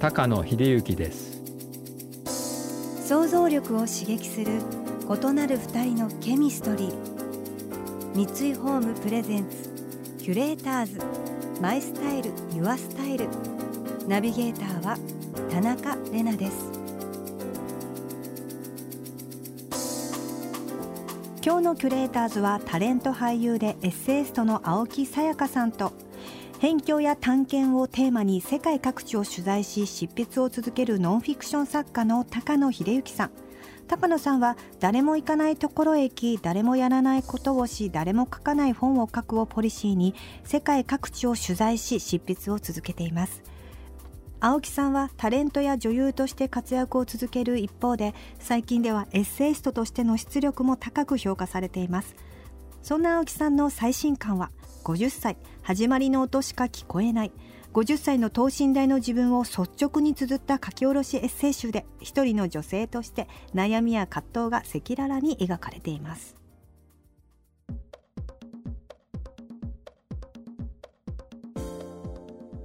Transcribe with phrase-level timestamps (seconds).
[0.00, 1.42] 高野秀幸です。
[3.04, 4.60] 想像力を刺激する
[5.02, 6.94] 異なる二人のケミストリー。
[8.14, 9.68] 三井ホームプレゼンツ
[10.22, 11.00] キュレーターズ。
[11.60, 13.26] マイスタイルユアスタイル。
[14.06, 14.96] ナビゲーターは
[15.50, 16.70] 田中れなです。
[21.44, 25.92] 今日のキュレーターズはタレント俳優でエッセイストの青木さやかさんと
[26.60, 33.30] 辺境や探検をテーマに世界各地を取材し執筆を続けるノンフィクション作家の高野秀幸さん。
[33.86, 43.40] 高野さんは誰も行かないところへ行き誰もやらないことをし誰も書かない本を書くをポリシーに世界各地を取材し執筆を続けています。
[44.40, 52.16] 青木さんはタレントや女優として活躍を続ける一方で最近ではエッセイストとしての出力も高く評価されています。
[52.82, 54.50] そんな青木さんの最新刊は
[54.84, 57.32] 50歳始まりの音しか聞こえない。
[57.74, 66.36] 50歳の等身大の自分を率直に綴った書き下ろしエッセイ集で一人の女性として悩みや葛藤が赤裸々に描かれています。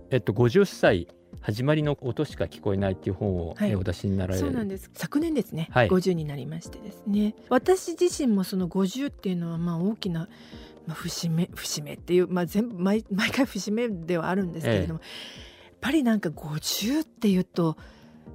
[0.10, 1.08] えっと50歳
[1.42, 4.46] 始まりの音しか聞こえないっていう本を、はい、お出しになられる。
[4.46, 4.90] そうなんです。
[4.94, 7.36] 昨年ですね、はい、50になりましてですね。
[7.50, 10.30] 私自身もその50っていうのはまあ大きな
[10.86, 15.08] まあ、節目節目っていう、まあ、全部毎毎回節目ではあるんですけれども、え
[15.62, 17.78] え、やっぱりなんか50っていうと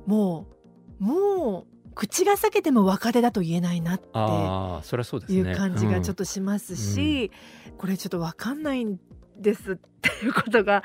[0.06, 0.46] も
[1.00, 7.32] うもう口が裂けても若手だと言えないなっていう感じがちょっとしますし、
[7.66, 9.00] うん、これちょっと分かんないん
[9.36, 10.84] ですっていうことが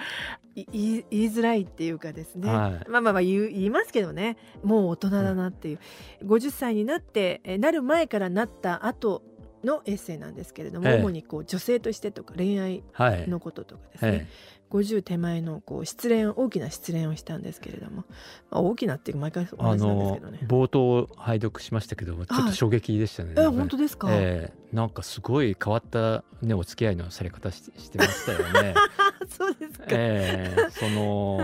[0.56, 5.80] 言いづらいっていうかですね、はい、まあまあまあ言いますけどねもう大人だなっていう、
[6.22, 9.24] うん、50歳になってなる前からなった後
[9.64, 14.28] のエッセイなんですけれども、ええ、主にこう女性としてとか恋愛のこととかですね、はい、
[14.74, 18.06] 50手前のこう失恋大きな失恋をしたんですけれども、
[18.50, 20.40] まあ、大きなっていう毎回同じなんですけどね。
[20.48, 28.76] 冒頭拝読しましたけどちょっと衝撃でしたね、え本当ですか、えー、なんかすごい変わった、ね、お付き合いのされ方ししてましたよね。
[29.30, 31.40] そうですか、えー、その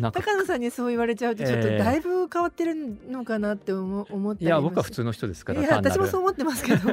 [0.12, 2.74] 高野さんにそう言われちゃうとちょっとだいぶ変わってる
[3.08, 6.90] のかなって思思っていや僕は普通の人ですからいや私もそう思ってますけど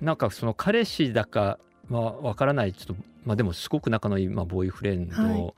[0.00, 1.58] なんかその彼氏だか
[1.90, 5.54] はわからないちょっとまあでもすごく仲のいいまあボーイフレンド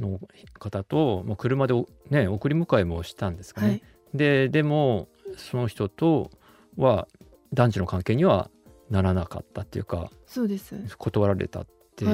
[0.00, 0.20] の
[0.58, 1.74] 方と、もう車で
[2.10, 3.68] ね送り迎えもしたんですかね。
[3.68, 3.82] はい、
[4.14, 6.30] ででもその人と
[6.76, 7.08] は
[7.52, 8.50] 男女の関係には
[8.90, 10.76] ならなかったっていうかそうです。
[10.98, 11.66] 断られたっ
[11.96, 12.04] て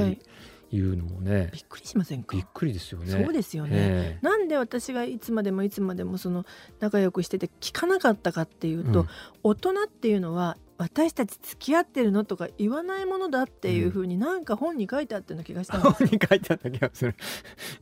[0.71, 2.37] いうのもね、びっくりしませんか？
[2.37, 3.11] びっくりですよね。
[3.11, 6.45] そうですよね、えー、なんで私がいつまでもいつまでもその
[6.81, 9.09] 仲良くしてて聞かなかったかっていうと、うん、
[9.43, 12.25] 大人っていうのは私たち付き合ってるの？
[12.25, 17.15] とか言わないものだっていうふうになんか本に書いてあったような気がしたんです、うん、本に書いてあった気がする。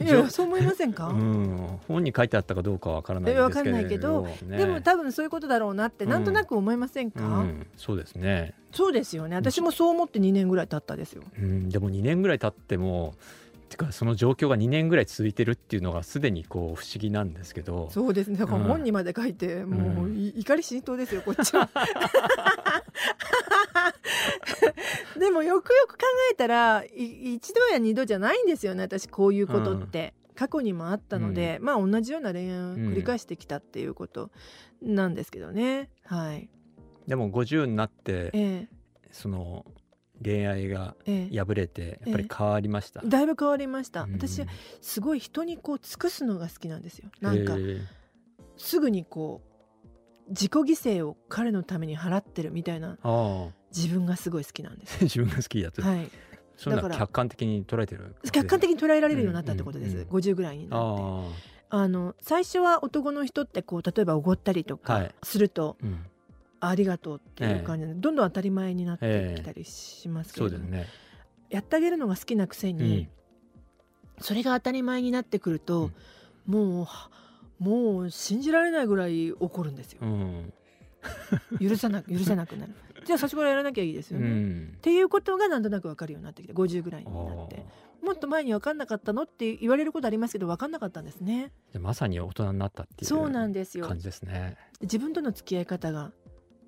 [0.00, 3.70] いやそう思いませんか、うん、本に書いてあったかどうかわからないですけど。
[3.70, 8.54] ないけど、ね、でも多分そういうことだろうなってなんとなく思いませんか、うん、そうですね。
[8.72, 9.36] そうですよね。
[9.36, 13.14] 私もそう思って2年ぐらい経ったですよ、うん、でも2年ぐらい経っても
[13.68, 17.88] てかその状況が2年ぐらい続いてるっていうのがすでにこう不思議なんですけど。
[17.90, 18.38] そうですね。
[18.38, 21.68] だから本にまで書いて、うん、もう怒り心頭ですよこっちは。
[25.18, 30.14] でもよくよく考えたら一度や二度じゃないんですよね私こういうことって。
[30.28, 34.30] うん、過去にもあったので、うん、まあ同じような恋愛を繰り返してきたっていうこと
[34.82, 35.90] なんですけどね。
[36.04, 36.48] はい、
[37.06, 38.68] でも50になって、ええ、
[39.10, 39.64] その
[40.22, 44.42] 恋愛が破れてやっぱり変わりました、だいぶ変わりました、うん、私
[44.80, 47.10] すごい人にこう尽くすのが好きなんですよ。
[47.20, 47.56] なんか
[48.56, 49.42] すぐにこ
[50.26, 52.98] う自己犠牲を彼のために払ってるみたいな
[53.74, 55.02] 自分がすごい好きなんです。
[55.04, 56.10] 自分が好きやつはい。
[56.64, 61.56] だから客観的に捉えてる客観的に捉えられるようになったってことです、うんうん、50ぐらいになって。
[61.68, 66.06] あの最初は男の人ってこう例えばおごったりとかすると、はいうん
[66.60, 70.86] ありがとうっていう感じで、どんどん当たり前になってきたりしますけど、ね、
[71.50, 73.08] やってあげるのが好きなくせに、
[74.16, 75.90] うん、それが当たり前になってくると、
[76.48, 76.86] うん、もう
[77.58, 80.00] もう信じられないぐらい怒るんですよ。
[80.02, 80.52] うん、
[81.60, 82.74] 許さな 許せなくなる。
[83.04, 84.72] じゃあ最初からやらなきゃいいですよね。
[84.76, 87.64] っていうことがなんとなく分かるようになってきて50ぐらいになって。
[88.02, 91.50] もっと前に分かんなかったのって言われることありますけど分かんなかったんですね。
[91.80, 93.86] まさに大人になったっていうそうなんですよ。
[93.86, 94.56] 感じですね。
[94.80, 96.12] 自分との付き合い方が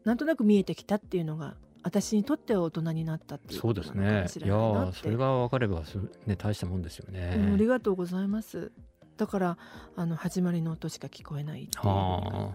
[0.04, 4.26] なんとなく見えてきたっていうのが私にとっては大人になったっていうそうですね。
[4.44, 5.82] いやそれが分かれば
[6.26, 8.72] ね大したもんですよね、うん、ありがとうございます。
[9.16, 9.58] だから
[9.96, 12.54] あの始まりの音しか聞こえないっていうま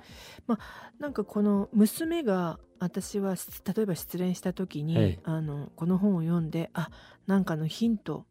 [0.49, 0.57] あ
[0.97, 3.35] なんかこの娘が私は
[3.75, 6.89] 例えば失恋した時に、あのこの本を読んであ
[7.27, 8.25] なんかのヒント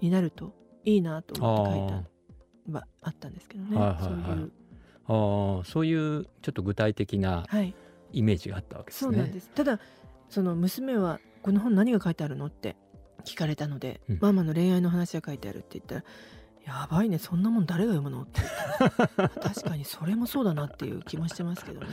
[0.00, 0.54] になると
[0.84, 4.52] いいなと思って書いたはあったんですけどね、はいはいはい、そういう。
[5.12, 7.44] あそういうちょっと具体的な
[8.12, 9.12] イメージがあったわけですね。
[9.12, 9.80] そうなんですただ
[10.28, 12.76] その娘は「この本何が書いてあるの?」って
[13.24, 16.04] 聞かれたので、うん、ママの恋愛の話が書いてあるって言ったら
[16.66, 18.40] 「やばいねそんなもん誰が読むの?」って
[19.40, 21.86] 確かにそれもそうだなっていう気もしてますけどね。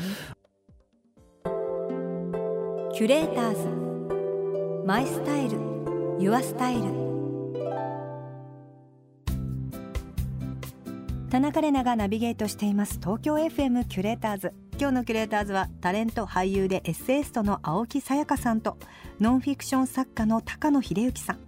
[2.94, 5.60] キュレーターズマイスタイル
[6.20, 7.08] your style
[11.30, 18.78] 田中れながナビゲートしています東京 FM キュレーターズ今日のキュレーターズはタレント俳優でエッセイストの青木さやかさんと
[19.20, 21.40] ノンフィクション作家の高野秀行さん。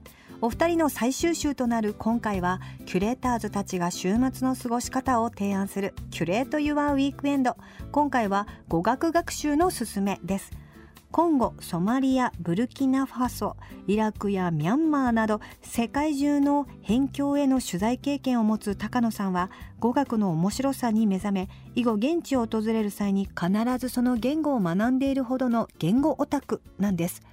[0.41, 7.55] お二人の最終週となる今回はキュレーターズたちが週末の過ごし方を提案する curate your weekend。
[7.91, 10.49] 今回は語学学習のすすめです。
[11.11, 13.57] コンゴ、ソマリア、ブルキナファソ、
[13.87, 27.23] イラクやミャンマーなど世界中の辺境への取材経験を持つ高野さんは語学の面白さに目覚め以後現地を訪れる際に必ずその言語を学んでいるほどの言語オタクなんです。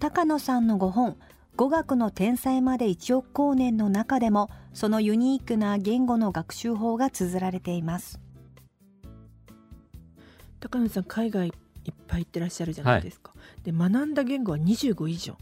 [0.00, 1.16] 高野さんの5本
[1.56, 8.20] 語学の天才まで1億光年の中でもそのユニークな言語の学習法が綴られています。
[10.60, 11.52] 高野さん海外
[11.84, 13.32] いっぱい行ってらっしゃるじゃないですか。
[13.34, 15.36] はい、で学んだ言語は25以上。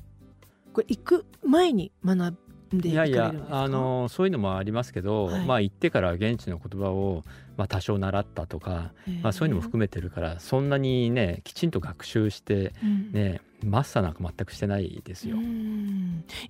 [0.73, 2.37] これ行く前に学ん
[2.73, 7.23] でいやいやあのそういうのもありますけど、はい、まあ行ってから現地の言葉を、
[7.59, 12.73] まあ、多少習ったとか、まあ、そういうのも含めてるからそんなにねきちんと学習して
[13.12, 15.37] ね、うん、マスターなんか全くしてないですよ。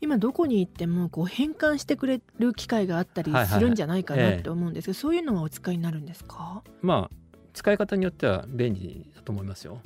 [0.01, 6.63] 今どこに行ってもこう変換してくれる機会があったりするんじゃないかなって思うんですけど、そういうのはお使いになるんですか？
[6.83, 7.17] まあ
[7.53, 9.81] 使い方によっては便利だと思いますよ。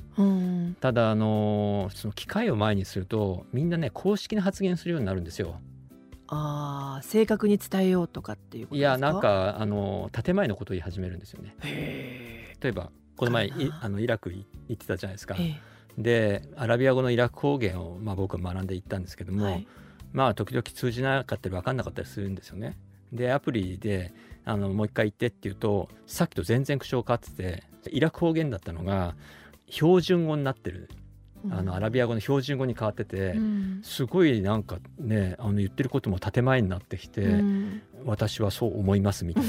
[0.79, 5.59] ただあのその機械を前にするとみんなね公式な発言するようになるんですよ。
[6.29, 11.55] ああ正確に伝えようとかっていういやなんかあの建前のことを言い始めるんですよね。
[12.61, 15.35] 例えばこの前あのイラク行ってたじゃないですか。
[15.97, 19.67] でアラビア語のイラク方言を、まあ、僕は学んでいったんですけども、はい、
[20.13, 22.77] まあ時々通じなかったり分かんなかったりするんですよね。
[23.11, 24.13] でアプリで
[24.47, 29.15] あのもう一回言ってって言うとさっきと全然口調変わっててイラク方言だったのが
[29.69, 30.89] 標準語になってる。
[31.51, 39.43] あのアラビア語の標準語に変わってて、うん、すごいなんかねあの言ってることも建前になってきて、うん、私はそう思いますみたい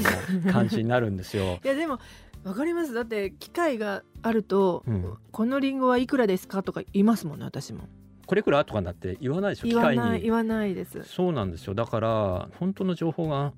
[0.45, 1.59] な感じになるんですよ。
[1.65, 1.99] いやでも
[2.43, 2.93] わかります。
[2.93, 7.89] だって機会があると、うん、このリンゴはいくらですかとか言いますもんね私も。
[8.27, 10.21] これくらいとかなって言わないでしょ機械に。
[10.21, 11.03] 言わないです。
[11.03, 11.73] そうなんですよ。
[11.73, 13.53] だから本当の情報が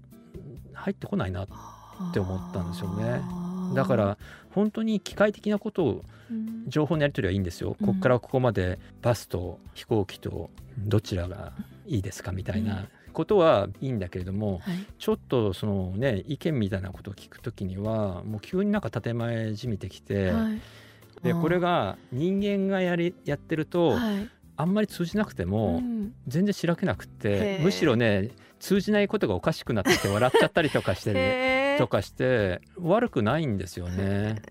[0.82, 1.48] 入ってこないなっ
[2.14, 3.22] て思ったんですよね。
[3.76, 4.18] だから
[4.54, 6.02] 本当に機械的なことを
[6.68, 7.76] 情報のやり取りはいいんですよ。
[7.80, 11.54] ここからここまでバスと飛行機とどちらが
[11.86, 14.62] いいですかみたいなことはいいんだけれども、
[14.98, 20.34] ちょっとそのね意見みたいなことを聞くときにはもう急になんか建前じみてきて、
[21.24, 23.98] でこれが人間がやりやってると、
[24.58, 25.82] あんまり通じなくても
[26.28, 34.42] 全然開けなくて、むしろね通じないことがおかしくなってきて笑っちゃったりとかして、とかして悪くないんですよね。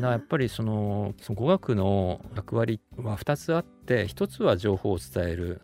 [0.00, 5.62] やっぱりそのその語学の役割は2つあって1つは情報を伝える。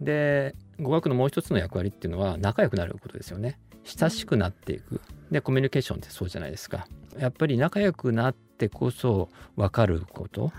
[0.00, 3.58] で語学のもう一つの役割っていうのは仲良くなることですよね。
[3.84, 5.00] 親しくなっていく。
[5.30, 6.86] でコミュニケーションってそうじゃないですか。
[7.18, 10.52] やっぱり仲良くなってこそ分かること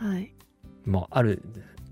[0.85, 1.43] もある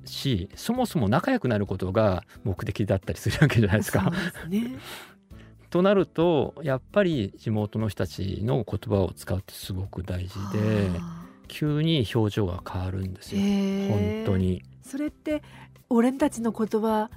[0.06, 4.12] しそもそも仲良くなることが目的だったりするわけじゃないですか。
[4.44, 4.78] すね、
[5.70, 10.90] となるとやっぱり地元の人たちの言葉を使うってすごく大事で
[11.48, 13.42] 急に表情が変わるんですよ。
[13.42, 14.64] 本当に。
[14.82, 15.42] それって
[15.90, 17.10] 俺たちの言葉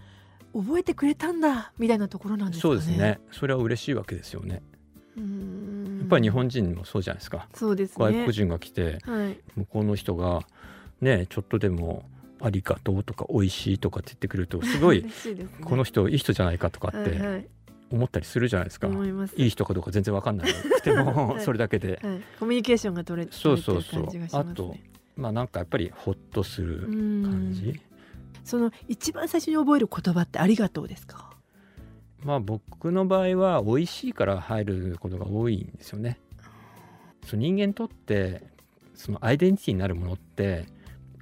[0.54, 3.20] 覚えてくれたんだみたいなところなんですか、ね、そうですね。
[3.30, 4.62] それは嬉しいわけですよね。
[5.18, 7.48] やっぱり日本人もそうじゃないですか。
[7.54, 10.42] そうです、ね、外国人が来て、はい、向こうの人が
[11.00, 12.04] ねちょっとでも
[12.40, 15.04] ありがとうとか美味しいとかって言ってくるとすごい
[15.64, 17.48] この人いい人じゃないかとかって
[17.90, 18.88] 思ったりするじゃないですか、
[19.36, 22.00] いい人かどうか全然わかんなくて もそれだけで、
[22.38, 24.06] コミュニケーションが取れそうそうそう。
[24.32, 24.76] あと
[25.16, 27.80] まあなんかやっぱりほっとする感じ。
[28.44, 31.30] その一番最初に覚える言葉ってありがとうですか？
[32.24, 36.18] まあ僕の場合は美味しいから入ることが多いんですよね。
[37.24, 38.42] その人間にとって
[38.94, 40.66] そのアイデンティティになるものって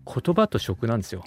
[0.06, 1.24] 言葉と食なんですよ。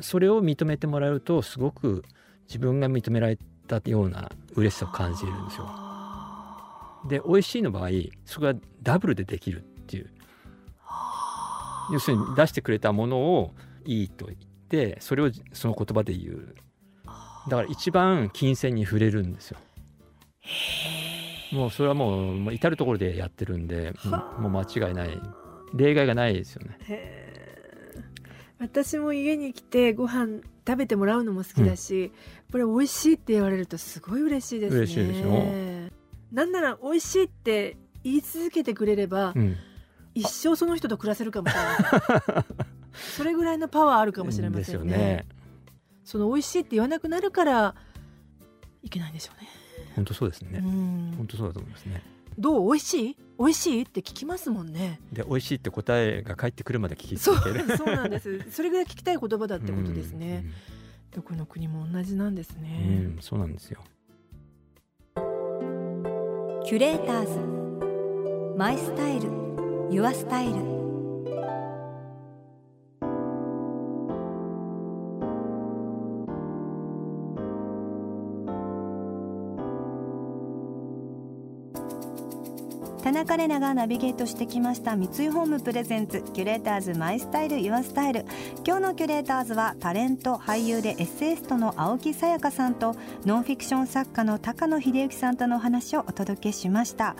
[0.00, 2.04] それを認めてもらえるとすごく
[2.48, 3.38] 自分が認められ
[3.68, 5.68] たような嬉しさを感じるんですよ。
[7.08, 7.90] で美味しいの場合
[8.24, 10.10] そこがダブルでできるっていう
[11.92, 14.38] 要するに出してくれたものをいいと言っ
[14.68, 16.54] てそれをその言葉で言う
[17.48, 19.58] だから一番金銭に触れるんですよ。
[21.52, 23.94] もうそれはもう至る所でやってるんで
[24.38, 25.20] もう間違いない
[25.74, 27.25] 例外がないですよね。
[28.58, 32.10] 私も家に来てご飯食べてもらうのも好きだし、うん、
[32.52, 34.78] これ美味しいって言われるとすごい嬉しいですね。
[34.78, 36.34] 嬉しいでしょ？
[36.34, 39.56] なんなら美味しいって言い続けてくれれば、うん、
[40.14, 42.44] 一生その人と暮らせるかもしれない。
[43.16, 44.96] それぐらいのパワーあるかもしれませんね。
[44.96, 45.26] ね
[46.04, 47.74] その美味しいって言わなくなるから
[48.82, 49.48] いけないんでしょうね。
[49.94, 50.60] 本当そうですね。
[50.60, 52.02] 本当そうだと思いますね。
[52.38, 52.72] どう？
[52.72, 53.16] 美味しい？
[53.38, 53.82] 美味しい？
[53.82, 55.00] って聞きますもんね。
[55.12, 57.76] で美味しいって答えが返ってくるまで聞き続ける。
[57.76, 58.50] そうなんです。
[58.50, 60.44] それぐらい聞きたい言葉だってことですね。
[61.14, 63.14] どこの国も同じなんですね。
[63.16, 63.82] うん、そうなんですよ。
[66.64, 67.38] キュレーターズ
[68.58, 69.30] マイスタイル
[69.90, 70.75] ユアスタイル
[83.26, 88.24] 田中玲奈がナビゲートしてきました三井ホームプレゼンツキュレーターズマイスタイルユアスタイル。
[88.64, 97.16] 今日のキュレーターズはタレント俳優でエッセイストの青木さやかさんとノンフィクション作家の高野秀幸さんとのお話をお届けしました。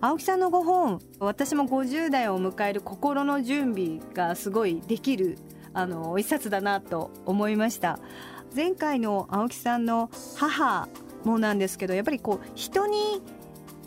[0.00, 5.38] 青木さんのご本私も50代を迎える心の準備がすごいできる
[5.72, 8.00] あの一冊だなと思いました。
[8.54, 10.88] 前回の青木さんの母
[11.22, 13.22] もなんですけどやっぱりこう人に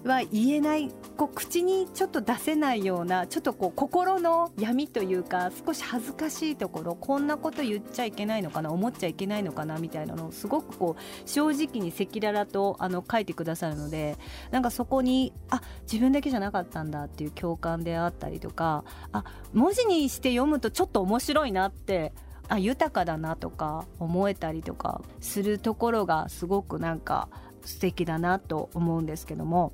[0.05, 0.89] は言えない
[1.19, 14.15] こう口にちょっと出せないようなちょっとこう心の闇というか少し恥ずかしいところこんなこと言っちゃいけないのかな思っちゃいけないのかなみたいなのをすごくこう正直に赤裸々とあの書いてくださるので
[14.51, 22.13] なんかそこにあ自分だけじゃなかったんだっていう共感であったりとかあ文字にして読むとちょっと面白いなって
[22.47, 27.27] あ豊かだなとか思えたりとかするところがすごくなんか
[27.65, 29.73] 素敵だなと思うんですけども。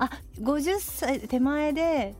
[0.00, 2.14] あ50歳手前で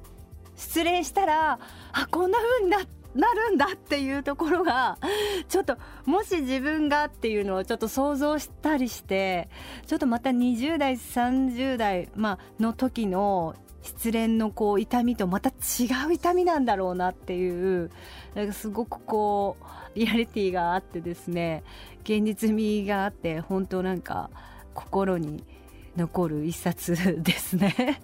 [0.54, 1.58] 失恋したら
[1.92, 2.78] あこんな風にな
[3.14, 4.96] なるんだっていうところが
[5.48, 9.48] ちょっともし自分がっていうのをちょっと想像したりして
[9.86, 17.90] ちょっとまた20代30代、まあの時の失恋のこう痛みとまた違う痛みなんだろうなっていう
[18.34, 19.56] なんかすごくこ
[19.94, 21.64] うリアリティがあってですね
[22.04, 24.30] 現実味があって本当なんか
[24.74, 25.42] 心に
[25.96, 28.00] 残る一冊 ですね。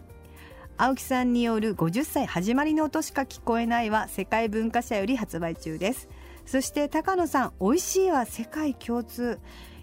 [0.78, 6.09] 青木さんによる50歳始まりの音しか聞こえないは世界文化社より発売中です。
[6.45, 9.38] そして高野さん美味しいは世界共通。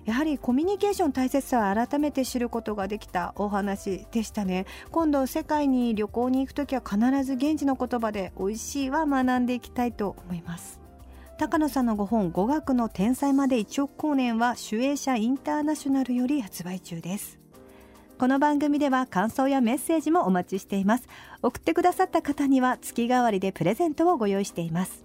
[0.05, 4.65] やはりコミュニケーション大切さを改めて知ることができたお話でしたね。
[4.91, 10.79] 今度世界に旅行に行く時は必ず現地の言葉で美味しいは学んでいきたいと思います。
[11.39, 17.42] 高野さんのご本語学の天才まで1億光年は守衛者インターナショナルより発売中です。
[18.23, 21.09] この番組では感想やメッセージもお待ちしています。
[21.41, 25.03] 送ってくださった方には月替わりでプレゼントをご用意しています。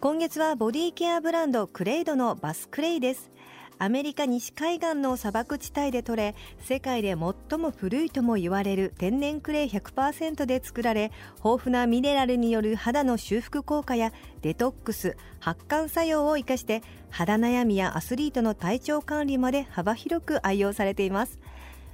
[0.00, 3.30] 今月はボディケアブランドクレイドのバスクレイです。
[3.78, 11.10] アメリカ西海岸の砂漠地帯で採れ世界で最も古いとも言われる天然クレイ100%で作られ
[11.42, 21.38] 豊富なミネラルによる肌の修復効果やデトックス発汗作用を生かして肌悩みやアスリートの体調管理まで幅広く愛用されています。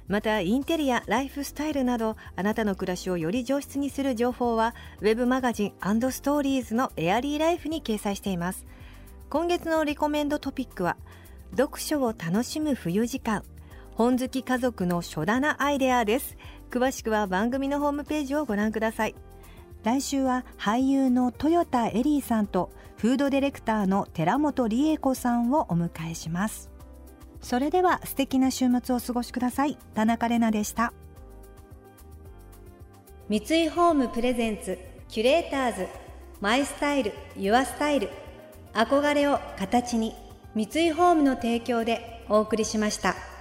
[0.07, 5.73] またインテリアライフスタイルなどあなたの暮らしをより上質にする情報はウェブマガジン
[6.11, 8.65] ストーリーズのエアリーライフに掲載しています。
[9.29, 10.97] 今月のリコメンドトピックは
[11.57, 13.43] 読書を楽しむ冬時間。
[13.95, 16.37] 本好き家族の書棚アイデアです。
[16.69, 19.15] 詳しくは番組のホームページをご覧ください。
[19.83, 26.74] 来週は俳優の豊田エリーさんとフードディレクターの寺本理恵子さんをお迎えします。
[27.45, 30.93] それでは素敵な週末をお過ごしください田中れなでした
[33.29, 35.87] 三井ホームプレゼンツキュレーターズ
[36.41, 38.09] マイスタイルユアスタイル
[38.73, 40.15] 憧れを形に
[40.55, 43.34] 三井ホームの提供でお送りしました。